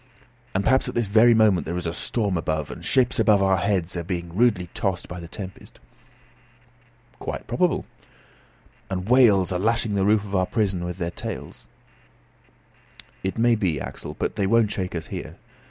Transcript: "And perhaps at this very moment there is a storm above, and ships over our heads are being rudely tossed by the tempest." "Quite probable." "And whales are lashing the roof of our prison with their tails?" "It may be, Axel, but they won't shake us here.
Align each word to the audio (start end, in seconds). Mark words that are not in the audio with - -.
"And 0.55 0.63
perhaps 0.63 0.89
at 0.89 0.95
this 0.95 1.05
very 1.05 1.35
moment 1.35 1.67
there 1.67 1.77
is 1.77 1.85
a 1.85 1.93
storm 1.93 2.35
above, 2.35 2.71
and 2.71 2.83
ships 2.83 3.19
over 3.19 3.45
our 3.45 3.57
heads 3.57 3.95
are 3.95 4.03
being 4.03 4.35
rudely 4.35 4.65
tossed 4.73 5.07
by 5.07 5.19
the 5.19 5.27
tempest." 5.27 5.79
"Quite 7.19 7.45
probable." 7.45 7.85
"And 8.89 9.07
whales 9.07 9.51
are 9.51 9.59
lashing 9.59 9.93
the 9.93 10.03
roof 10.03 10.23
of 10.23 10.33
our 10.33 10.47
prison 10.47 10.85
with 10.85 10.97
their 10.97 11.11
tails?" 11.11 11.69
"It 13.23 13.37
may 13.37 13.53
be, 13.53 13.79
Axel, 13.79 14.15
but 14.17 14.37
they 14.37 14.47
won't 14.47 14.71
shake 14.71 14.95
us 14.95 15.05
here. 15.05 15.37